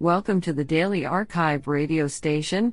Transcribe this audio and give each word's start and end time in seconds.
Welcome 0.00 0.40
to 0.42 0.52
the 0.52 0.62
Daily 0.62 1.04
Archive 1.04 1.66
radio 1.66 2.06
station, 2.06 2.72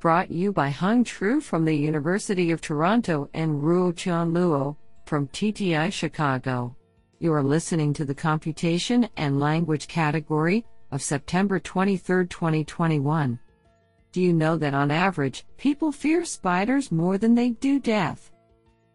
brought 0.00 0.32
you 0.32 0.52
by 0.52 0.70
Hung 0.70 1.04
Tru 1.04 1.40
from 1.40 1.64
the 1.64 1.72
University 1.72 2.50
of 2.50 2.60
Toronto 2.60 3.30
and 3.32 3.62
Ruo 3.62 3.96
Chan 3.96 4.32
Luo 4.32 4.74
from 5.06 5.28
TTI 5.28 5.92
Chicago. 5.92 6.74
You 7.20 7.32
are 7.32 7.44
listening 7.44 7.92
to 7.92 8.04
the 8.04 8.12
Computation 8.12 9.08
and 9.16 9.38
Language 9.38 9.86
category 9.86 10.66
of 10.90 11.00
September 11.00 11.60
23, 11.60 12.26
2021. 12.26 13.38
Do 14.10 14.20
you 14.20 14.32
know 14.32 14.56
that 14.56 14.74
on 14.74 14.90
average, 14.90 15.46
people 15.56 15.92
fear 15.92 16.24
spiders 16.24 16.90
more 16.90 17.18
than 17.18 17.36
they 17.36 17.50
do 17.50 17.78
death? 17.78 18.32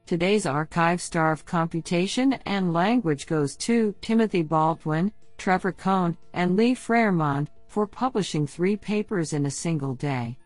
Today's 0.06 0.46
archive 0.46 1.02
star 1.02 1.32
of 1.32 1.46
computation 1.46 2.34
and 2.46 2.74
language 2.74 3.26
goes 3.26 3.56
to 3.56 3.96
Timothy 4.02 4.42
Baldwin, 4.42 5.14
Trevor 5.38 5.72
Cohn, 5.72 6.18
and 6.34 6.58
Lee 6.58 6.76
Frermann 6.76 7.48
for 7.70 7.86
publishing 7.86 8.48
three 8.48 8.76
papers 8.76 9.32
in 9.34 9.46
a 9.46 9.52
single 9.52 9.94
day. 9.94 10.38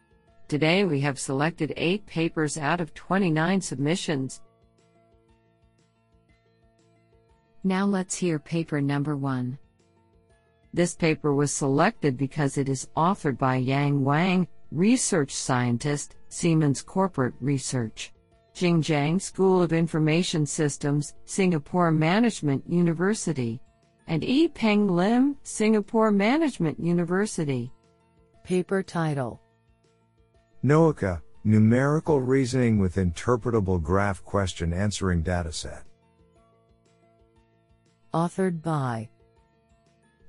Today 0.50 0.84
we 0.84 1.00
have 1.00 1.18
selected 1.18 1.74
eight 1.78 2.06
papers 2.06 2.58
out 2.58 2.82
of 2.82 2.94
29 2.94 3.62
submissions. 3.62 4.42
Now 7.64 7.86
let's 7.86 8.14
hear 8.14 8.40
paper 8.40 8.82
number 8.82 9.16
one. 9.16 9.58
This 10.74 10.96
paper 10.96 11.34
was 11.34 11.52
selected 11.52 12.18
because 12.18 12.58
it 12.58 12.68
is 12.68 12.90
authored 12.98 13.38
by 13.38 13.56
Yang 13.56 14.04
Wang, 14.04 14.48
research 14.72 15.32
scientist, 15.32 16.18
Siemens 16.28 16.82
Corporate 16.82 17.36
Research. 17.40 18.12
Jing 18.54 18.82
Jiang 18.82 19.20
School 19.20 19.64
of 19.64 19.72
Information 19.72 20.46
Systems, 20.46 21.16
Singapore 21.26 21.90
Management 21.90 22.64
University. 22.68 23.62
And 24.08 24.24
E. 24.24 24.48
Peng 24.48 24.88
Lim, 24.88 25.38
Singapore 25.44 26.12
Management 26.12 26.80
University. 26.80 27.72
Paper 28.44 28.84
title 28.84 29.42
NOAHQA 30.64 31.22
Numerical 31.46 32.22
Reasoning 32.22 32.80
with 32.80 32.96
Interpretable 32.96 33.82
Graph 33.82 34.24
Question 34.24 34.74
Answering 34.74 35.24
Dataset. 35.24 35.84
Authored 38.14 38.62
by 38.62 39.10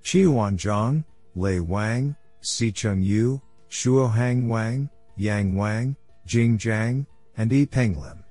Qiyuan 0.03 0.57
Zhang, 0.57 1.05
Lei 1.35 1.61
Wang, 1.61 2.17
Si 2.41 2.73
Sicheng 2.73 3.05
Yu, 3.05 3.41
Shuohang 3.71 4.49
Wang, 4.49 4.89
Yang 5.17 5.55
Wang, 5.55 5.97
Jing 6.27 6.59
Zhang, 6.59 7.07
and 7.37 7.53
E. 7.53 7.67
Peng 7.67 8.01
Lim. 8.01 8.25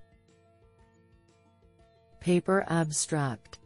Paper 2.20 2.66
Abstract 2.68 3.60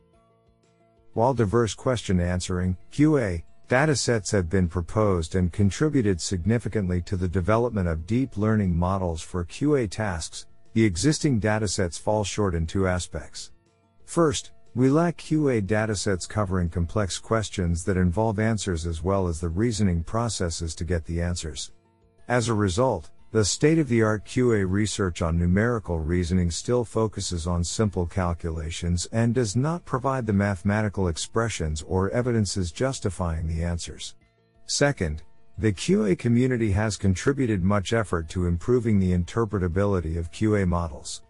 While 1.17 1.33
diverse 1.33 1.73
question 1.73 2.19
answering, 2.19 2.77
QA, 2.91 3.41
datasets 3.67 4.31
have 4.33 4.51
been 4.51 4.67
proposed 4.67 5.33
and 5.33 5.51
contributed 5.51 6.21
significantly 6.21 7.01
to 7.01 7.17
the 7.17 7.27
development 7.27 7.87
of 7.87 8.05
deep 8.05 8.37
learning 8.37 8.77
models 8.77 9.23
for 9.23 9.43
QA 9.43 9.89
tasks, 9.89 10.45
the 10.73 10.85
existing 10.85 11.41
datasets 11.41 11.99
fall 11.99 12.23
short 12.23 12.53
in 12.53 12.67
two 12.67 12.85
aspects. 12.85 13.51
First, 14.05 14.51
we 14.75 14.91
lack 14.91 15.17
QA 15.17 15.63
datasets 15.65 16.29
covering 16.29 16.69
complex 16.69 17.17
questions 17.17 17.83
that 17.85 17.97
involve 17.97 18.37
answers 18.37 18.85
as 18.85 19.02
well 19.02 19.27
as 19.27 19.41
the 19.41 19.49
reasoning 19.49 20.03
processes 20.03 20.75
to 20.75 20.83
get 20.83 21.03
the 21.05 21.19
answers. 21.19 21.71
As 22.27 22.47
a 22.47 22.53
result, 22.53 23.09
the 23.38 23.45
state 23.45 23.77
of 23.77 23.88
the 23.88 24.02
art 24.02 24.25
QA 24.25 24.66
research 24.67 25.21
on 25.21 25.38
numerical 25.38 25.99
reasoning 25.99 26.49
still 26.49 26.83
focuses 26.83 27.45
on 27.45 27.63
simple 27.63 28.07
calculations 28.07 29.07
and 29.11 29.35
does 29.35 29.55
not 29.55 29.85
provide 29.85 30.25
the 30.25 30.33
mathematical 30.33 31.07
expressions 31.07 31.83
or 31.83 32.09
evidences 32.09 32.71
justifying 32.71 33.45
the 33.45 33.63
answers. 33.63 34.15
Second, 34.65 35.21
the 35.55 35.71
QA 35.71 36.17
community 36.17 36.71
has 36.71 36.97
contributed 36.97 37.63
much 37.63 37.93
effort 37.93 38.27
to 38.27 38.47
improving 38.47 38.97
the 38.99 39.15
interpretability 39.15 40.17
of 40.17 40.31
QA 40.31 40.67
models. 40.67 41.21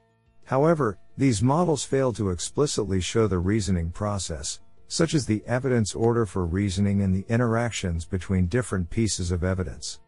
However, 0.45 0.97
these 1.17 1.43
models 1.43 1.83
fail 1.83 2.13
to 2.13 2.29
explicitly 2.29 3.01
show 3.01 3.27
the 3.27 3.39
reasoning 3.39 3.91
process, 3.91 4.61
such 4.87 5.13
as 5.13 5.25
the 5.25 5.43
evidence 5.45 5.93
order 5.93 6.25
for 6.25 6.45
reasoning 6.45 7.01
and 7.01 7.13
the 7.13 7.25
interactions 7.27 8.05
between 8.05 8.45
different 8.45 8.89
pieces 8.89 9.29
of 9.29 9.43
evidence. 9.43 9.99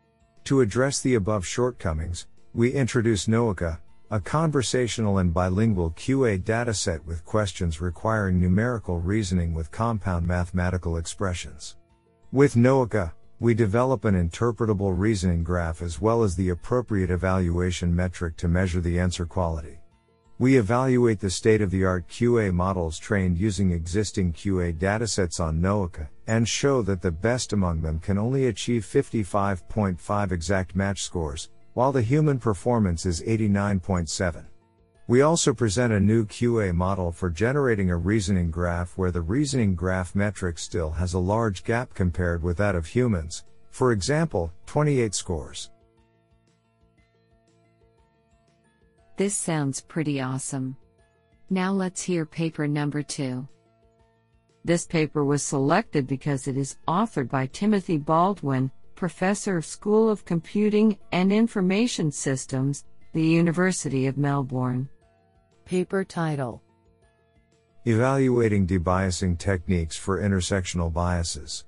To 0.46 0.62
address 0.62 1.02
the 1.02 1.16
above 1.16 1.46
shortcomings, 1.46 2.28
we 2.54 2.72
introduce 2.72 3.28
NOAHQA, 3.28 3.80
a 4.12 4.20
conversational 4.20 5.20
and 5.20 5.32
bilingual 5.34 5.92
QA 5.92 6.42
dataset 6.42 7.06
with 7.06 7.24
questions 7.26 7.80
requiring 7.80 8.40
numerical 8.40 9.00
reasoning 9.00 9.54
with 9.54 9.72
compound 9.72 10.26
mathematical 10.26 10.98
expressions. 10.98 11.78
With 12.32 12.56
NOAHQA, 12.56 13.12
we 13.40 13.54
develop 13.54 14.06
an 14.06 14.16
interpretable 14.16 14.94
reasoning 14.98 15.44
graph 15.44 15.82
as 15.82 16.02
well 16.02 16.24
as 16.24 16.36
the 16.36 16.50
appropriate 16.50 17.12
evaluation 17.12 17.96
metric 17.96 18.36
to 18.38 18.48
measure 18.48 18.82
the 18.82 19.00
answer 19.00 19.26
quality. 19.26 19.78
We 20.40 20.56
evaluate 20.56 21.20
the 21.20 21.30
state 21.30 21.62
of 21.62 21.70
the 21.70 21.84
art 21.84 22.08
QA 22.08 22.54
models 22.54 22.98
trained 22.98 23.38
using 23.38 23.72
existing 23.72 24.32
QA 24.32 24.74
datasets 24.74 25.38
on 25.42 25.60
NOAHQA 25.60 26.08
and 26.28 26.48
show 26.48 26.82
that 26.84 27.02
the 27.02 27.12
best 27.12 27.52
among 27.52 27.82
them 27.82 28.00
can 28.00 28.18
only 28.18 28.48
achieve 28.48 28.86
55.5 28.86 30.32
exact 30.32 30.78
match 30.78 31.04
scores, 31.04 31.50
while 31.74 31.92
the 31.92 32.02
human 32.02 32.40
performance 32.40 33.06
is 33.06 33.22
89.7. 33.22 34.46
We 35.08 35.24
also 35.24 35.54
present 35.54 35.92
a 35.92 36.00
new 36.00 36.26
QA 36.26 36.74
model 36.74 37.12
for 37.12 37.30
generating 37.30 37.90
a 37.90 37.98
reasoning 37.98 38.50
graph 38.50 38.98
where 38.98 39.12
the 39.12 39.20
reasoning 39.20 39.76
graph 39.76 40.16
metric 40.16 40.58
still 40.58 40.92
has 40.92 41.16
a 41.16 41.20
large 41.20 41.66
gap 41.66 41.94
compared 41.94 42.44
with 42.44 42.56
that 42.60 42.76
of 42.76 42.86
humans, 42.86 43.44
for 43.72 43.92
example, 43.92 44.54
28 44.68 45.14
scores. 45.14 45.70
This 49.20 49.36
sounds 49.36 49.82
pretty 49.82 50.22
awesome. 50.22 50.78
Now 51.50 51.74
let's 51.74 52.02
hear 52.02 52.26
paper 52.26 52.70
number 52.70 53.04
two. 53.04 53.46
This 54.64 54.86
paper 54.88 55.26
was 55.26 55.44
selected 55.44 56.08
because 56.08 56.48
it 56.48 56.56
is 56.56 56.78
authored 56.88 57.28
by 57.28 57.48
Timothy 57.48 57.98
Baldwin, 57.98 58.72
Professor 58.96 59.58
of 59.58 59.66
School 59.66 60.10
of 60.10 60.24
Computing 60.24 60.98
and 61.12 61.34
Information 61.34 62.14
Systems, 62.14 62.86
the 63.12 63.22
University 63.22 64.08
of 64.08 64.18
Melbourne. 64.18 64.88
Paper 65.66 66.06
title 66.06 66.64
Evaluating 67.84 68.66
Debiasing 68.66 69.38
Techniques 69.38 69.98
for 69.98 70.22
Intersectional 70.22 70.94
Biases. 70.94 71.66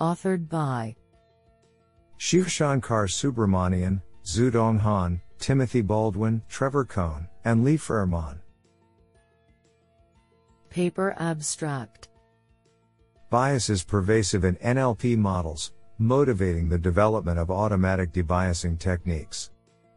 Authored 0.00 0.48
by 0.48 0.96
Shivashankar 2.18 3.10
Subramanian, 3.10 4.00
Xudong 4.28 4.78
Han, 4.80 5.22
Timothy 5.38 5.80
Baldwin, 5.80 6.42
Trevor 6.50 6.84
Cohn, 6.84 7.26
and 7.46 7.64
Lee 7.64 7.78
Frermann. 7.78 8.38
Paper 10.68 11.16
Abstract 11.18 12.08
Bias 13.30 13.70
is 13.70 13.82
pervasive 13.82 14.44
in 14.44 14.56
NLP 14.56 15.16
models, 15.16 15.72
motivating 15.96 16.68
the 16.68 16.76
development 16.76 17.38
of 17.38 17.50
automatic 17.50 18.12
debiasing 18.12 18.78
techniques. 18.78 19.50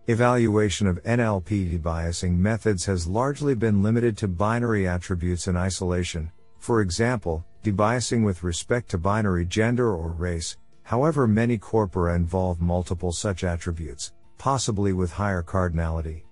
Evaluation 0.07 0.87
of 0.87 1.03
NLP 1.03 1.77
debiasing 1.77 2.37
methods 2.37 2.85
has 2.85 3.07
largely 3.07 3.53
been 3.53 3.83
limited 3.83 4.17
to 4.19 4.29
binary 4.29 4.87
attributes 4.87 5.49
in 5.49 5.57
isolation, 5.57 6.31
for 6.57 6.79
example, 6.79 7.45
debiasing 7.65 8.23
with 8.23 8.43
respect 8.43 8.89
to 8.91 8.97
binary 8.97 9.45
gender 9.45 9.93
or 9.93 10.11
race, 10.13 10.55
however 10.83 11.27
many 11.27 11.57
corpora 11.57 12.15
involve 12.15 12.61
multiple 12.61 13.11
such 13.11 13.43
attributes, 13.43 14.13
possibly 14.41 14.91
with 14.91 15.11
higher 15.11 15.43
cardinality. 15.43 16.23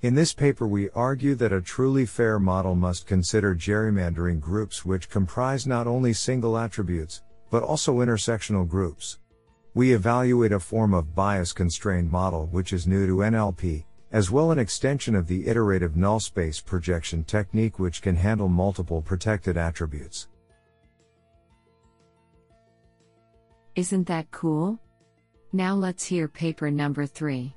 In 0.00 0.16
this 0.16 0.34
paper, 0.34 0.66
we 0.66 0.90
argue 0.96 1.36
that 1.36 1.52
a 1.52 1.60
truly 1.60 2.04
fair 2.04 2.40
model 2.40 2.74
must 2.74 3.06
consider 3.06 3.54
gerrymandering 3.54 4.40
groups 4.40 4.84
which 4.84 5.08
comprise 5.08 5.64
not 5.64 5.86
only 5.86 6.12
single 6.12 6.58
attributes, 6.58 7.22
but 7.50 7.62
also 7.62 7.98
intersectional 7.98 8.68
groups. 8.68 9.20
We 9.74 9.92
evaluate 9.92 10.50
a 10.50 10.58
form 10.58 10.92
of 10.92 11.14
bias 11.14 11.52
constrained 11.52 12.10
model 12.10 12.48
which 12.50 12.72
is 12.72 12.88
new 12.88 13.06
to 13.06 13.18
NLP, 13.18 13.84
as 14.10 14.28
well 14.28 14.50
an 14.50 14.58
extension 14.58 15.14
of 15.14 15.28
the 15.28 15.46
iterative 15.46 15.94
null 15.94 16.18
space 16.18 16.60
projection 16.60 17.22
technique 17.22 17.78
which 17.78 18.02
can 18.02 18.16
handle 18.16 18.48
multiple 18.48 19.00
protected 19.00 19.56
attributes. 19.56 20.26
Isn't 23.76 24.08
that 24.08 24.32
cool? 24.32 24.80
Now 25.54 25.74
let's 25.74 26.04
hear 26.04 26.28
paper 26.28 26.70
number 26.70 27.04
3. 27.04 27.54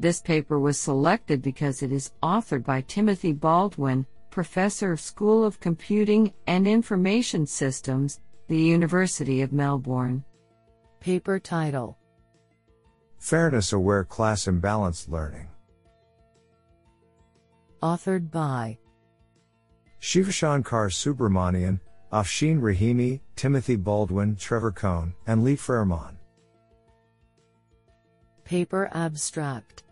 This 0.00 0.20
paper 0.20 0.58
was 0.58 0.80
selected 0.80 1.40
because 1.40 1.82
it 1.84 1.92
is 1.92 2.10
authored 2.24 2.64
by 2.64 2.80
Timothy 2.80 3.32
Baldwin, 3.32 4.04
Professor 4.30 4.90
of 4.90 5.00
School 5.00 5.44
of 5.44 5.60
Computing 5.60 6.32
and 6.48 6.66
Information 6.66 7.46
Systems, 7.46 8.20
the 8.48 8.58
University 8.58 9.42
of 9.42 9.52
Melbourne. 9.52 10.24
Paper 10.98 11.38
title 11.38 11.96
Fairness 13.18 13.72
Aware 13.72 14.02
Class 14.04 14.46
Imbalanced 14.46 15.08
Learning. 15.08 15.46
Authored 17.80 18.28
by 18.32 18.76
Shivashankar 20.00 20.90
Subramanian, 20.90 21.78
Afshin 22.12 22.60
Rahimi, 22.60 23.20
Timothy 23.36 23.76
Baldwin, 23.76 24.34
Trevor 24.34 24.72
Cohn, 24.72 25.14
and 25.28 25.44
Lee 25.44 25.56
Frermann. 25.56 26.16
Paper 28.52 28.90
Abstract 28.92 29.82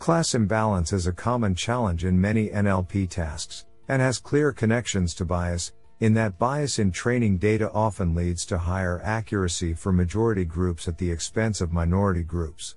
Class 0.00 0.34
imbalance 0.34 0.92
is 0.92 1.06
a 1.06 1.12
common 1.12 1.54
challenge 1.54 2.04
in 2.04 2.20
many 2.20 2.48
NLP 2.48 3.08
tasks, 3.08 3.66
and 3.86 4.02
has 4.02 4.18
clear 4.18 4.50
connections 4.50 5.14
to 5.14 5.24
bias, 5.24 5.72
in 6.00 6.12
that 6.14 6.40
bias 6.40 6.80
in 6.80 6.90
training 6.90 7.38
data 7.38 7.70
often 7.70 8.16
leads 8.16 8.44
to 8.46 8.58
higher 8.58 9.00
accuracy 9.04 9.74
for 9.74 9.92
majority 9.92 10.44
groups 10.44 10.88
at 10.88 10.98
the 10.98 11.08
expense 11.08 11.60
of 11.60 11.72
minority 11.72 12.24
groups. 12.24 12.74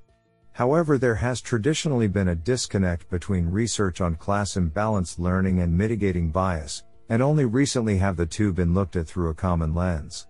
However, 0.52 1.00
there 1.00 1.16
has 1.16 1.42
traditionally 1.42 2.08
been 2.08 2.28
a 2.28 2.36
disconnect 2.36 3.10
between 3.10 3.50
research 3.50 4.02
on 4.02 4.18
class 4.18 4.56
imbalance 4.56 5.18
learning 5.18 5.62
and 5.62 5.76
mitigating 5.76 6.30
bias, 6.30 6.84
and 7.10 7.24
only 7.24 7.46
recently 7.46 7.98
have 7.98 8.18
the 8.18 8.28
two 8.28 8.54
been 8.54 8.76
looked 8.76 8.96
at 8.98 9.08
through 9.08 9.30
a 9.30 9.34
common 9.34 9.74
lens. 9.74 10.28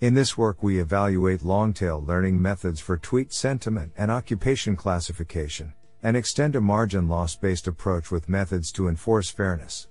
In 0.00 0.14
this 0.14 0.38
work, 0.38 0.62
we 0.62 0.80
evaluate 0.80 1.44
long 1.44 1.74
tail 1.74 2.02
learning 2.02 2.40
methods 2.40 2.80
for 2.80 2.96
tweet 2.96 3.34
sentiment 3.34 3.92
and 3.98 4.10
occupation 4.10 4.74
classification, 4.74 5.74
and 6.02 6.16
extend 6.16 6.56
a 6.56 6.60
margin 6.60 7.06
loss 7.06 7.36
based 7.36 7.68
approach 7.68 8.10
with 8.10 8.26
methods 8.26 8.72
to 8.72 8.88
enforce 8.88 9.28
fairness. 9.28 9.88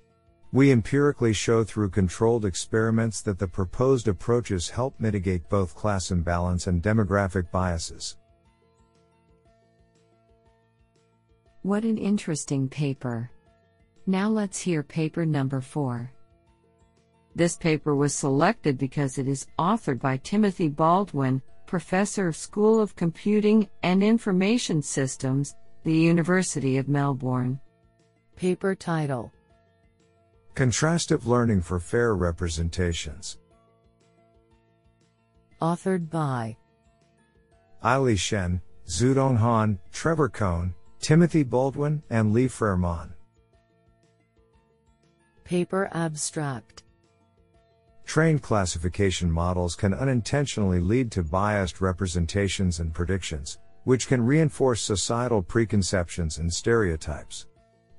We 0.52 0.72
empirically 0.72 1.34
show 1.34 1.64
through 1.64 1.92
controlled 1.92 2.44
experiments 2.44 3.22
that 3.22 3.38
the 3.38 3.48
proposed 3.48 4.08
approaches 4.08 4.68
help 4.68 5.00
mitigate 5.00 5.48
both 5.48 5.76
class 5.76 6.10
imbalance 6.10 6.66
and 6.66 6.82
demographic 6.82 7.52
biases. 7.52 8.18
What 11.62 11.84
an 11.84 12.00
interesting 12.00 12.68
paper. 12.68 13.30
Now 14.08 14.28
let's 14.28 14.60
hear 14.60 14.82
paper 14.82 15.24
number 15.24 15.62
4. 15.62 16.12
This 17.36 17.56
paper 17.56 17.96
was 17.96 18.14
selected 18.14 18.78
because 18.78 19.18
it 19.18 19.28
is 19.28 19.48
authored 19.58 20.00
by 20.00 20.18
Timothy 20.18 20.68
Baldwin, 20.68 21.42
Professor 21.68 22.28
of 22.28 22.36
School 22.36 22.82
of 22.82 22.96
Computing 22.96 23.70
and 23.84 24.04
Information 24.04 24.82
Systems, 24.82 25.56
the 25.84 25.94
University 25.94 26.78
of 26.78 26.90
Melbourne. 26.90 27.60
Paper 28.36 28.74
title 28.76 29.32
Contrastive 30.56 31.26
Learning 31.26 31.62
for 31.62 31.80
Fair 31.80 32.16
Representations. 32.16 33.38
Authored 35.62 36.10
by 36.10 36.58
Aili 37.84 38.18
Shen, 38.18 38.62
Xudong 38.88 39.38
Han, 39.38 39.80
Trevor 39.92 40.30
Cohn, 40.30 40.74
Timothy 41.00 41.44
Baldwin, 41.44 42.02
and 42.10 42.34
Lee 42.34 42.48
Frermann. 42.48 43.14
Paper 45.44 45.90
Abstract 45.94 46.84
Trained 48.10 48.42
classification 48.42 49.32
models 49.32 49.76
can 49.76 49.94
unintentionally 49.94 50.80
lead 50.80 51.12
to 51.12 51.22
biased 51.22 51.80
representations 51.80 52.80
and 52.80 52.92
predictions, 52.92 53.60
which 53.84 54.08
can 54.08 54.26
reinforce 54.26 54.82
societal 54.82 55.44
preconceptions 55.44 56.40
and 56.40 56.52
stereotypes. 56.52 57.46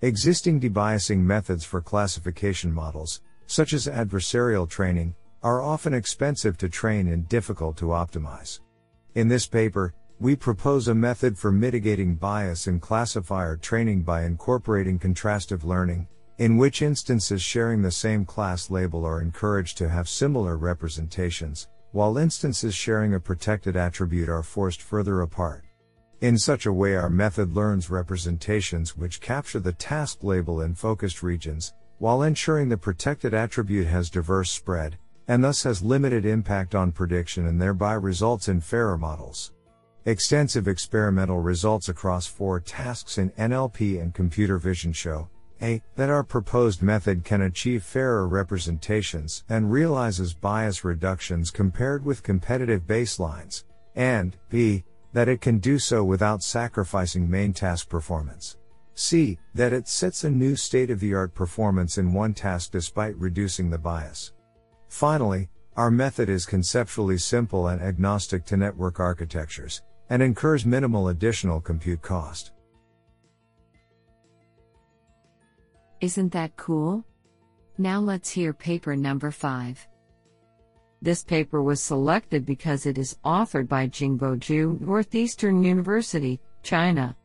Existing 0.03 0.61
debiasing 0.61 1.19
methods 1.19 1.65
for 1.65 1.81
classification 1.81 2.73
models, 2.73 3.21
such 3.47 3.73
as 3.73 3.87
adversarial 3.87 4.69
training, 4.69 5.15
are 5.45 5.63
often 5.63 5.95
expensive 5.95 6.59
to 6.59 6.69
train 6.69 7.07
and 7.07 7.29
difficult 7.29 7.77
to 7.77 7.85
optimize. 7.85 8.59
In 9.15 9.29
this 9.29 9.47
paper, 9.47 9.95
we 10.19 10.35
propose 10.35 10.89
a 10.89 10.95
method 10.95 11.39
for 11.39 11.53
mitigating 11.53 12.17
bias 12.17 12.67
in 12.67 12.81
classifier 12.81 13.57
training 13.57 14.03
by 14.03 14.25
incorporating 14.25 14.99
contrastive 14.99 15.63
learning, 15.63 16.09
in 16.41 16.57
which 16.57 16.81
instances 16.81 17.43
sharing 17.43 17.83
the 17.83 17.91
same 17.91 18.25
class 18.25 18.71
label 18.71 19.05
are 19.05 19.21
encouraged 19.21 19.77
to 19.77 19.91
have 19.91 20.09
similar 20.09 20.57
representations, 20.57 21.69
while 21.93 22.17
instances 22.17 22.75
sharing 22.75 23.13
a 23.13 23.21
protected 23.21 23.77
attribute 23.77 24.27
are 24.27 24.43
forced 24.43 24.81
further 24.81 25.21
apart. 25.21 25.63
In 26.23 26.39
such 26.39 26.65
a 26.65 26.73
way, 26.73 26.97
our 26.97 27.11
method 27.11 27.55
learns 27.55 27.91
representations 27.91 28.97
which 28.97 29.21
capture 29.21 29.61
the 29.61 29.75
task 29.75 30.25
label 30.25 30.63
in 30.63 30.75
focused 30.75 31.23
regions, 31.23 31.75
while 31.99 32.23
ensuring 32.23 32.71
the 32.71 32.77
protected 32.79 33.35
attribute 33.35 33.87
has 33.87 34.09
diverse 34.09 34.51
spread, 34.51 34.97
and 35.29 35.45
thus 35.45 35.63
has 35.65 35.83
limited 35.83 36.25
impact 36.25 36.75
on 36.75 36.91
prediction 36.91 37.49
and 37.49 37.61
thereby 37.61 37.93
results 37.93 38.49
in 38.49 38.63
fairer 38.63 38.97
models. 38.97 39.53
Extensive 40.07 40.69
experimental 40.69 41.41
results 41.41 41.91
across 41.91 42.27
four 42.27 42.61
tasks 42.61 43.19
in 43.19 43.29
NLP 43.33 44.01
and 44.01 44.15
computer 44.15 44.57
vision 44.57 44.95
show 44.95 45.29
a. 45.63 45.83
that 45.97 46.11
our 46.11 46.25
proposed 46.25 46.83
method 46.83 47.25
can 47.25 47.43
achieve 47.43 47.83
fairer 47.83 48.27
representations 48.27 49.45
and 49.49 49.71
realizes 49.71 50.35
bias 50.35 50.85
reductions 50.85 51.51
compared 51.51 52.05
with 52.05 52.23
competitive 52.23 52.87
baselines, 52.87 53.65
and 53.95 54.37
b 54.49 54.85
that 55.13 55.29
it 55.29 55.41
can 55.41 55.59
do 55.59 55.79
so 55.79 56.05
without 56.05 56.43
sacrificing 56.43 57.29
main 57.29 57.53
task 57.53 57.89
performance. 57.89 58.57
C. 58.95 59.39
That 59.55 59.73
it 59.73 59.89
sets 59.89 60.25
a 60.25 60.31
new 60.31 60.57
state 60.57 60.91
of 60.91 61.01
the 61.01 61.15
art 61.15 61.35
performance 61.35 61.99
in 61.99 62.13
one 62.13 62.35
task 62.35 62.71
despite 62.71 63.17
reducing 63.17 63.71
the 63.71 63.79
bias. 63.79 64.33
Finally, 64.89 65.49
our 65.77 65.91
method 65.91 66.29
is 66.29 66.45
conceptually 66.47 67.17
simple 67.17 67.69
and 67.69 67.81
agnostic 67.81 68.45
to 68.47 68.57
network 68.57 69.01
architectures, 69.01 69.83
and 70.11 70.23
incurs 70.23 70.67
minimal 70.67 71.09
additional 71.09 71.61
compute 71.61 72.03
cost. 72.03 72.53
Isn't 76.01 76.33
that 76.33 76.57
cool? 76.57 77.05
Now 77.77 78.01
let's 78.01 78.31
hear 78.31 78.55
paper 78.55 78.97
number 78.97 79.31
5. 79.31 79.87
This 81.03 81.23
paper 81.23 81.63
was 81.63 81.83
selected 81.83 82.47
because 82.47 82.87
it 82.87 82.97
is 82.97 83.19
authored 83.25 83.69
by 83.69 83.87
Jingbo 83.87 84.39
Zhu, 84.39 84.81
Northeastern 84.81 85.63
University, 85.63 86.41
China. 86.63 87.17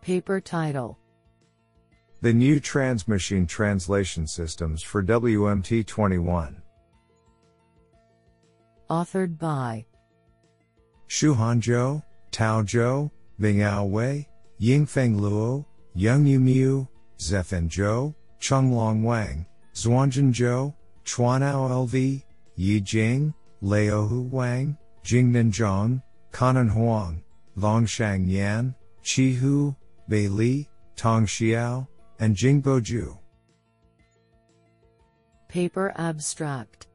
Paper 0.00 0.40
title 0.40 0.98
The 2.20 2.32
NiuTrans 2.32 3.08
Machine 3.08 3.46
Translation 3.46 4.26
Systems 4.26 4.82
for 4.82 5.02
WMT 5.02 5.86
21. 5.86 6.62
Authored 8.90 9.38
by 9.38 9.86
Shuhan 11.08 11.60
Zhou, 11.60 12.02
Tao 12.30 12.62
Zhou, 12.62 13.10
Bingyao 13.40 13.88
Wei, 13.88 14.28
Yingfeng 14.60 15.18
Luo, 15.18 15.64
Yongyu 15.96 16.40
Mu, 16.40 16.86
Zefeng 17.18 17.68
Zhou, 17.68 18.14
Chenglong 18.40 19.02
Wang, 19.02 19.46
Xuanzhen 19.74 20.32
Zhou, 20.32 20.74
Chuanao 21.04 21.88
LV, 21.88 22.22
Yi 22.56 22.80
Jing, 22.80 23.34
Leohu 23.62 24.28
Wang, 24.28 24.76
Jingnan 25.04 25.50
Zhang, 25.52 26.02
Canan 26.32 26.68
Huang, 26.68 27.22
Longshang 27.56 28.30
Yan, 28.30 28.74
Qi 29.02 29.34
Hu, 29.36 29.74
Bei 30.08 30.26
Li, 30.28 30.68
Tong 30.96 31.26
Xiao, 31.26 31.86
and 32.18 32.36
Jingbo 32.36 32.80
Zhu. 32.80 33.18
Paper 35.48 35.92
Abstract 35.96 36.88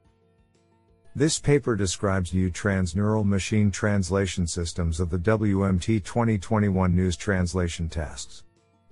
This 1.15 1.39
paper 1.39 1.75
describes 1.75 2.31
NiuTrans 2.31 2.95
neural 2.95 3.23
machine 3.23 3.71
translation 3.71 4.45
systems 4.47 4.99
of 4.99 5.09
the 5.09 5.17
WMT 5.17 6.03
2021 6.03 6.95
news 6.95 7.15
translation 7.15 7.88
tasks. 7.88 8.43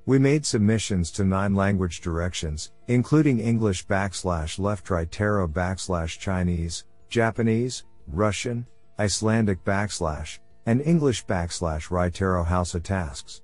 We 0.08 0.20
made 0.20 0.46
submissions 0.46 1.12
to 1.12 1.26
nine 1.26 1.54
language 1.54 2.00
directions, 2.00 2.72
including 2.88 3.42
English 3.42 3.88
backslash 3.88 4.58
leftrightarrow 4.58 5.52
backslash 5.52 6.18
Chinese, 6.18 6.86
Japanese, 7.10 7.84
Russian, 8.08 8.66
Icelandic 8.98 9.66
backslash, 9.66 10.40
and 10.66 10.82
English 10.82 11.26
backslash 11.26 11.90
rightarrow 11.90 12.46
Hausa 12.46 12.80
tasks. 12.80 13.42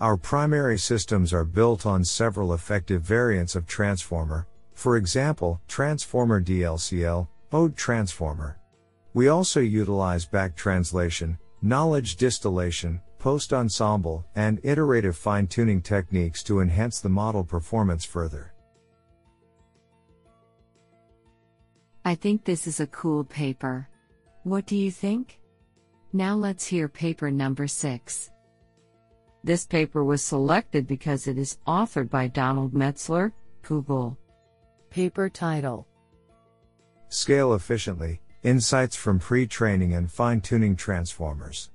Our 0.00 0.16
primary 0.16 0.80
systems 0.80 1.32
are 1.32 1.44
built 1.44 1.86
on 1.86 2.04
several 2.04 2.54
effective 2.54 3.02
variants 3.02 3.54
of 3.54 3.68
Transformer, 3.68 4.48
for 4.74 4.96
example, 4.96 5.60
Transformer 5.68 6.42
DLCL, 6.42 7.28
Ode 7.52 7.76
Transformer. 7.76 8.58
We 9.14 9.28
also 9.28 9.60
utilize 9.60 10.26
back 10.26 10.56
translation, 10.56 11.38
knowledge 11.62 12.16
distillation, 12.16 13.00
post 13.18 13.52
ensemble, 13.52 14.26
and 14.34 14.60
iterative 14.64 15.16
fine 15.16 15.46
tuning 15.46 15.82
techniques 15.82 16.42
to 16.42 16.60
enhance 16.60 17.00
the 17.00 17.08
model 17.08 17.44
performance 17.44 18.04
further. 18.04 18.54
I 22.04 22.14
think 22.14 22.44
this 22.44 22.66
is 22.66 22.80
a 22.80 22.86
cool 22.86 23.24
paper. 23.24 23.88
What 24.42 24.66
do 24.66 24.76
you 24.76 24.90
think? 24.90 25.38
Now 26.12 26.34
let's 26.34 26.66
hear 26.66 26.88
paper 26.88 27.30
number 27.30 27.66
6. 27.66 28.30
This 29.44 29.66
paper 29.66 30.02
was 30.02 30.22
selected 30.22 30.86
because 30.86 31.26
it 31.26 31.38
is 31.38 31.58
authored 31.66 32.10
by 32.10 32.28
Donald 32.28 32.72
Metzler, 32.72 33.32
Google. 33.62 34.18
Paper 34.90 35.28
title 35.28 35.86
Scale 37.10 37.54
Efficiently 37.54 38.20
Insights 38.42 38.96
from 38.96 39.18
Pre 39.18 39.46
Training 39.46 39.92
and 39.94 40.10
Fine 40.10 40.40
Tuning 40.40 40.74
Transformers. 40.74 41.70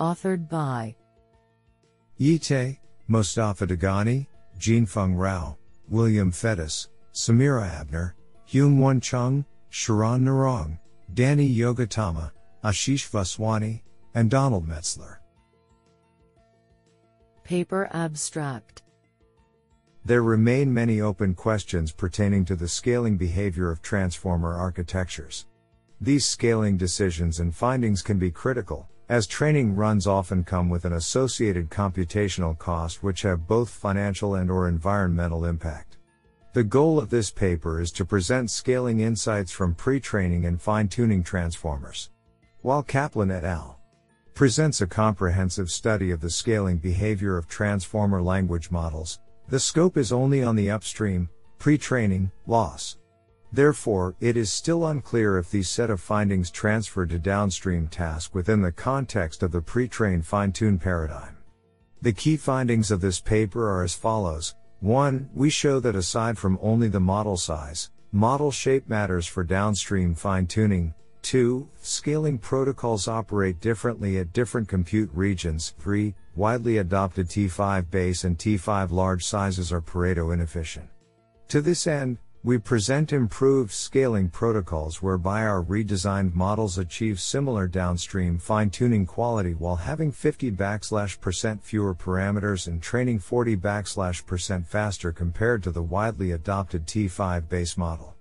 Authored 0.00 0.48
by 0.48 0.96
Yi 2.16 2.40
Tay, 2.40 2.80
Mostafa 3.08 3.68
Dehghani, 3.68 4.26
Jinfeng 4.58 5.16
Rao, 5.16 5.56
William 5.88 6.32
Fedus, 6.32 6.88
Samira 7.12 7.68
Abnar, 7.68 8.16
Hyung 8.48 8.78
Won 8.78 9.00
Chung, 9.00 9.44
Sharan 9.70 10.22
Narang, 10.22 10.78
Dani 11.14 11.56
Yogatama, 11.56 12.32
Ashish 12.64 13.08
Vaswani, 13.10 13.82
and 14.14 14.28
Donald 14.28 14.68
Metzler. 14.68 15.18
Paper 17.44 17.88
Abstract 17.92 18.82
There 20.04 20.24
remain 20.24 20.74
many 20.74 21.00
open 21.00 21.34
questions 21.34 21.92
pertaining 21.92 22.44
to 22.46 22.56
the 22.56 22.66
scaling 22.66 23.16
behavior 23.16 23.70
of 23.70 23.82
transformer 23.82 24.54
architectures. 24.54 25.46
These 26.00 26.26
scaling 26.26 26.76
decisions 26.76 27.38
and 27.38 27.54
findings 27.54 28.02
can 28.02 28.18
be 28.18 28.32
critical, 28.32 28.88
as 29.08 29.28
training 29.28 29.76
runs 29.76 30.08
often 30.08 30.42
come 30.42 30.68
with 30.68 30.84
an 30.84 30.94
associated 30.94 31.70
computational 31.70 32.58
cost 32.58 33.04
which 33.04 33.22
have 33.22 33.46
both 33.46 33.70
financial 33.70 34.34
and 34.34 34.50
or 34.50 34.66
environmental 34.66 35.44
impact. 35.44 35.98
The 36.52 36.64
goal 36.64 36.98
of 36.98 37.08
this 37.08 37.30
paper 37.30 37.80
is 37.80 37.92
to 37.92 38.04
present 38.04 38.50
scaling 38.50 39.00
insights 39.00 39.52
from 39.52 39.76
pre-training 39.76 40.46
and 40.46 40.60
fine-tuning 40.60 41.22
transformers. 41.22 42.10
While 42.62 42.82
Kaplan 42.82 43.30
et 43.30 43.44
al. 43.44 43.78
presents 44.34 44.80
a 44.80 44.86
comprehensive 44.88 45.70
study 45.70 46.10
of 46.10 46.20
the 46.20 46.30
scaling 46.30 46.78
behavior 46.78 47.38
of 47.38 47.46
transformer 47.46 48.20
language 48.20 48.72
models, 48.72 49.20
the 49.52 49.60
scope 49.60 49.98
is 49.98 50.12
only 50.12 50.42
on 50.42 50.56
the 50.56 50.70
upstream, 50.70 51.28
pre-training, 51.58 52.30
loss. 52.46 52.96
Therefore, 53.52 54.14
it 54.18 54.34
is 54.34 54.50
still 54.50 54.86
unclear 54.86 55.36
if 55.36 55.50
these 55.50 55.68
set 55.68 55.90
of 55.90 56.00
findings 56.00 56.50
transfer 56.50 57.04
to 57.04 57.18
downstream 57.18 57.86
task 57.86 58.34
within 58.34 58.62
the 58.62 58.72
context 58.72 59.42
of 59.42 59.52
the 59.52 59.60
pre-trained 59.60 60.24
fine-tune 60.24 60.78
paradigm. 60.78 61.36
The 62.00 62.14
key 62.14 62.38
findings 62.38 62.90
of 62.90 63.02
this 63.02 63.20
paper 63.20 63.70
are 63.70 63.84
as 63.84 63.94
follows. 63.94 64.54
1. 64.80 65.28
We 65.34 65.50
show 65.50 65.80
that 65.80 65.96
aside 65.96 66.38
from 66.38 66.58
only 66.62 66.88
the 66.88 66.98
model 66.98 67.36
size, 67.36 67.90
model 68.10 68.52
shape 68.52 68.88
matters 68.88 69.26
for 69.26 69.44
downstream 69.44 70.14
fine-tuning. 70.14 70.94
2. 71.22 71.68
Scaling 71.80 72.38
protocols 72.38 73.08
operate 73.08 73.60
differently 73.60 74.18
at 74.18 74.32
different 74.32 74.68
compute 74.68 75.10
regions. 75.14 75.74
3. 75.78 76.14
Widely 76.34 76.78
adopted 76.78 77.28
T5 77.28 77.90
base 77.90 78.24
and 78.24 78.36
T5 78.38 78.90
large 78.90 79.24
sizes 79.24 79.72
are 79.72 79.80
Pareto 79.80 80.32
inefficient. 80.32 80.88
To 81.48 81.60
this 81.60 81.86
end, 81.86 82.18
we 82.44 82.58
present 82.58 83.12
improved 83.12 83.70
scaling 83.70 84.28
protocols 84.28 85.00
whereby 85.00 85.44
our 85.44 85.62
redesigned 85.62 86.34
models 86.34 86.76
achieve 86.76 87.20
similar 87.20 87.68
downstream 87.68 88.36
fine-tuning 88.36 89.06
quality 89.06 89.54
while 89.54 89.76
having 89.76 90.10
50 90.10 90.50
backslash 90.50 91.20
percent 91.20 91.62
fewer 91.62 91.94
parameters 91.94 92.66
and 92.66 92.82
training 92.82 93.20
40 93.20 93.56
backslash 93.58 94.26
percent 94.26 94.66
faster 94.66 95.12
compared 95.12 95.62
to 95.62 95.70
the 95.70 95.82
widely 95.82 96.32
adopted 96.32 96.84
T5 96.84 97.48
base 97.48 97.76
model. 97.76 98.16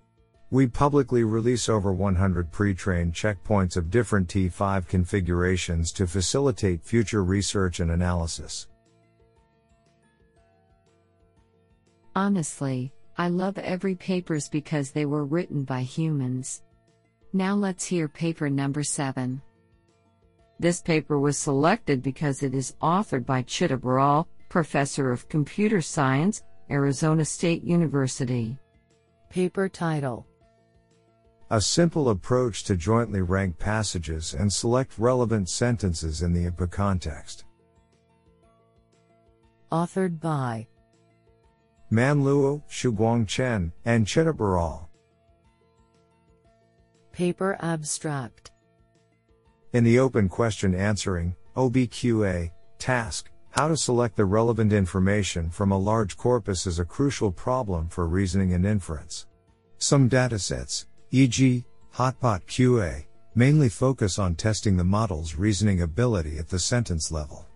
We 0.51 0.67
publicly 0.67 1.23
release 1.23 1.69
over 1.69 1.93
100 1.93 2.51
pre-trained 2.51 3.13
checkpoints 3.13 3.77
of 3.77 3.89
different 3.89 4.27
T5 4.27 4.85
configurations 4.85 5.93
to 5.93 6.05
facilitate 6.05 6.83
future 6.83 7.23
research 7.23 7.79
and 7.79 7.91
analysis. 7.91 8.67
Honestly, 12.13 12.91
I 13.17 13.29
love 13.29 13.57
every 13.59 13.95
papers 13.95 14.49
because 14.49 14.91
they 14.91 15.05
were 15.05 15.23
written 15.23 15.63
by 15.63 15.83
humans. 15.83 16.63
Now 17.31 17.55
let's 17.55 17.85
hear 17.85 18.09
paper 18.09 18.49
number 18.49 18.83
7. 18.83 19.41
This 20.59 20.81
paper 20.81 21.17
was 21.17 21.37
selected 21.37 22.03
because 22.03 22.43
it 22.43 22.53
is 22.53 22.75
authored 22.81 23.25
by 23.25 23.43
Chitta 23.43 23.77
Baral, 23.77 24.27
Professor 24.49 25.13
of 25.13 25.29
Computer 25.29 25.79
Science, 25.79 26.43
Arizona 26.69 27.23
State 27.23 27.63
University. 27.63 28.57
Paper 29.29 29.69
title 29.69 30.27
A 31.51 31.59
simple 31.59 32.07
approach 32.07 32.63
to 32.63 32.77
jointly 32.77 33.21
rank 33.21 33.59
passages 33.59 34.33
and 34.33 34.51
select 34.53 34.97
relevant 34.97 35.49
sentences 35.49 36.21
in 36.21 36.31
the 36.31 36.49
IPA 36.49 36.71
context. 36.71 37.43
Authored 39.69 40.21
by 40.21 40.65
Man 41.89 42.23
Luo, 42.23 42.63
Shuguang 42.69 43.27
Chen, 43.27 43.73
and 43.83 44.07
Chitta 44.07 44.31
Baral. 44.31 44.89
Paper 47.11 47.57
Abstract 47.59 48.51
In 49.73 49.83
the 49.83 49.99
open 49.99 50.29
question 50.29 50.73
answering, 50.73 51.35
OBQA, 51.57 52.49
task, 52.79 53.29
how 53.49 53.67
to 53.67 53.75
select 53.75 54.15
the 54.15 54.23
relevant 54.23 54.71
information 54.71 55.49
from 55.49 55.73
a 55.73 55.77
large 55.77 56.15
corpus 56.15 56.65
is 56.65 56.79
a 56.79 56.85
crucial 56.85 57.29
problem 57.29 57.89
for 57.89 58.07
reasoning 58.07 58.53
and 58.53 58.65
inference. 58.65 59.27
Some 59.79 60.09
datasets, 60.09 60.85
e.g., 61.11 61.65
Hotpot 61.93 62.45
QA, 62.45 63.05
mainly 63.35 63.69
focus 63.69 64.17
on 64.17 64.35
testing 64.35 64.77
the 64.77 64.83
model's 64.83 65.35
reasoning 65.35 65.81
ability 65.81 66.37
at 66.37 66.49
the 66.49 66.59
sentence 66.59 67.11
level. 67.11 67.47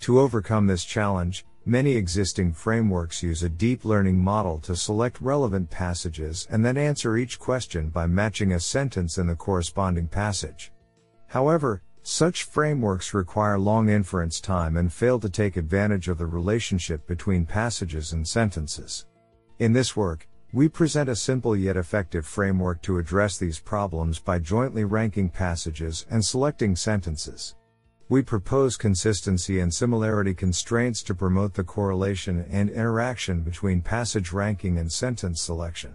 To 0.00 0.20
overcome 0.20 0.66
this 0.66 0.84
challenge, 0.84 1.44
Many 1.68 1.96
existing 1.96 2.52
frameworks 2.52 3.24
use 3.24 3.42
a 3.42 3.48
deep 3.48 3.84
learning 3.84 4.22
model 4.22 4.60
to 4.60 4.76
select 4.76 5.20
relevant 5.20 5.68
passages 5.68 6.46
and 6.48 6.64
then 6.64 6.76
answer 6.76 7.16
each 7.16 7.40
question 7.40 7.88
by 7.88 8.06
matching 8.06 8.52
a 8.52 8.60
sentence 8.60 9.18
in 9.18 9.26
the 9.26 9.34
corresponding 9.34 10.06
passage. 10.06 10.70
However, 11.26 11.82
such 12.04 12.44
frameworks 12.44 13.12
require 13.14 13.58
long 13.58 13.88
inference 13.88 14.40
time 14.40 14.76
and 14.76 14.92
fail 14.92 15.18
to 15.18 15.28
take 15.28 15.56
advantage 15.56 16.06
of 16.06 16.18
the 16.18 16.26
relationship 16.26 17.04
between 17.08 17.44
passages 17.44 18.12
and 18.12 18.24
sentences. 18.28 19.06
In 19.58 19.72
this 19.72 19.96
work, 19.96 20.28
we 20.52 20.68
present 20.68 21.08
a 21.08 21.16
simple 21.16 21.56
yet 21.56 21.76
effective 21.76 22.24
framework 22.24 22.80
to 22.82 22.98
address 22.98 23.36
these 23.36 23.58
problems 23.58 24.18
by 24.18 24.38
jointly 24.38 24.84
ranking 24.84 25.28
passages 25.28 26.06
and 26.08 26.24
selecting 26.24 26.76
sentences. 26.76 27.56
We 28.08 28.22
propose 28.22 28.76
consistency 28.76 29.58
and 29.58 29.74
similarity 29.74 30.32
constraints 30.32 31.02
to 31.04 31.14
promote 31.14 31.54
the 31.54 31.64
correlation 31.64 32.46
and 32.48 32.70
interaction 32.70 33.40
between 33.40 33.82
passage 33.82 34.32
ranking 34.32 34.78
and 34.78 34.92
sentence 34.92 35.42
selection. 35.42 35.94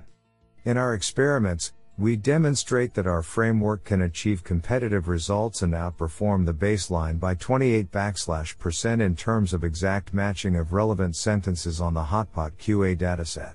In 0.66 0.78
our 0.78 0.94
experiments, 0.94 1.72
we 1.98 2.18
demonstrate 2.18 2.94
that 2.96 3.08
our 3.08 3.22
framework 3.22 3.86
can 3.86 4.02
achieve 4.02 4.44
competitive 4.44 5.08
results 5.08 5.62
and 5.62 5.74
outperform 5.74 6.46
the 6.46 6.54
baseline 6.54 7.20
by 7.20 7.36
28 7.36 7.92
backslash 7.92 8.58
percent 8.60 9.02
in 9.02 9.16
terms 9.16 9.54
of 9.54 9.64
exact 9.64 10.14
matching 10.14 10.58
of 10.58 10.74
relevant 10.74 11.16
sentences 11.16 11.80
on 11.80 11.94
the 11.94 12.04
Hotpot 12.04 12.52
QA 12.58 12.98
dataset. 12.98 13.54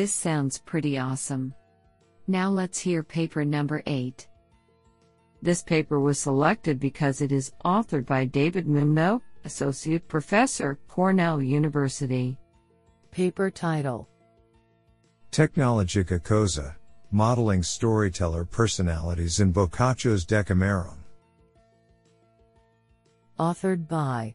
This 0.00 0.14
sounds 0.14 0.56
pretty 0.56 0.96
awesome. 0.96 1.52
Now 2.26 2.48
let's 2.48 2.78
hear 2.78 3.02
paper 3.02 3.44
number 3.44 3.82
8. 3.84 4.26
This 5.42 5.62
paper 5.62 6.00
was 6.00 6.18
selected 6.18 6.80
because 6.80 7.20
it 7.20 7.30
is 7.30 7.52
authored 7.66 8.06
by 8.06 8.24
David 8.24 8.66
Mimno, 8.66 9.20
Associate 9.44 10.08
Professor, 10.08 10.78
Cornell 10.88 11.42
University. 11.42 12.38
Paper 13.10 13.50
title 13.50 14.08
Tecnologica 15.32 16.24
Cosa 16.24 16.78
Modeling 17.10 17.62
Storyteller 17.62 18.46
Personalities 18.46 19.38
in 19.38 19.52
Boccaccio's 19.52 20.24
Decameron. 20.24 21.04
Authored 23.38 23.86
by 23.86 24.34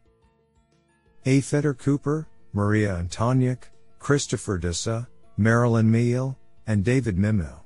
A. 1.24 1.40
Feder 1.40 1.74
Cooper, 1.74 2.28
Maria 2.52 2.94
Antoniak, 3.02 3.64
Christopher 3.98 4.58
De 4.58 4.72
Sa, 4.72 5.06
Marilyn 5.38 5.92
Meehl, 5.92 6.34
and 6.66 6.82
David 6.82 7.18
Mimno. 7.18 7.60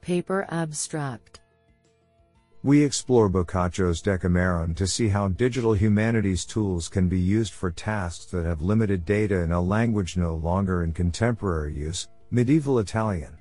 Paper 0.00 0.44
Abstract 0.50 1.40
We 2.64 2.82
explore 2.82 3.28
Boccaccio's 3.28 4.02
Decameron 4.02 4.74
to 4.74 4.88
see 4.88 5.06
how 5.06 5.28
digital 5.28 5.72
humanities 5.72 6.44
tools 6.44 6.88
can 6.88 7.08
be 7.08 7.20
used 7.20 7.52
for 7.52 7.70
tasks 7.70 8.26
that 8.32 8.44
have 8.44 8.60
limited 8.60 9.04
data 9.04 9.36
in 9.42 9.52
a 9.52 9.60
language 9.60 10.16
no 10.16 10.34
longer 10.34 10.82
in 10.82 10.92
contemporary 10.92 11.74
use, 11.74 12.08
medieval 12.32 12.80
Italian. 12.80 13.38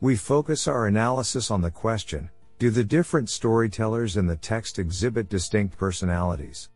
We 0.00 0.14
focus 0.14 0.68
our 0.68 0.86
analysis 0.86 1.50
on 1.50 1.62
the 1.62 1.70
question 1.70 2.30
Do 2.60 2.70
the 2.70 2.84
different 2.84 3.28
storytellers 3.28 4.16
in 4.16 4.26
the 4.26 4.36
text 4.36 4.78
exhibit 4.78 5.28
distinct 5.28 5.76
personalities? 5.76 6.70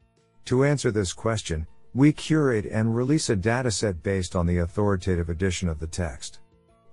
To 0.47 0.65
answer 0.65 0.91
this 0.91 1.13
question, 1.13 1.67
we 1.95 2.13
curate 2.13 2.67
and 2.67 2.97
release 2.97 3.31
a 3.31 3.37
dataset 3.37 4.03
based 4.03 4.35
on 4.35 4.47
the 4.47 4.59
authoritative 4.59 5.31
edition 5.31 5.69
of 5.69 5.79
the 5.79 5.87
text. 5.87 6.41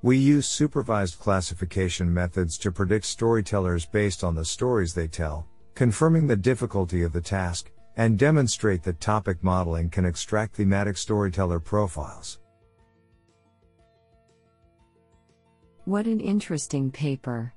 We 0.04 0.16
use 0.18 0.48
supervised 0.48 1.20
classification 1.20 2.14
methods 2.14 2.58
to 2.60 2.72
predict 2.72 3.06
storytellers 3.06 3.86
based 3.86 4.24
on 4.24 4.36
the 4.36 4.46
stories 4.46 4.94
they 4.94 5.08
tell, 5.08 5.48
confirming 5.74 6.28
the 6.28 6.36
difficulty 6.36 7.02
of 7.02 7.14
the 7.14 7.22
task, 7.22 7.72
and 7.98 8.18
demonstrate 8.18 8.84
that 8.84 9.02
topic 9.02 9.44
modeling 9.44 9.90
can 9.90 10.06
extract 10.06 10.56
thematic 10.56 10.98
storyteller 10.98 11.60
profiles. 11.60 12.40
What 15.86 16.06
an 16.06 16.20
interesting 16.20 16.92
paper. 16.92 17.54